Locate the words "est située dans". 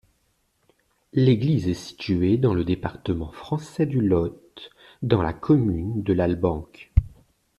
1.67-2.55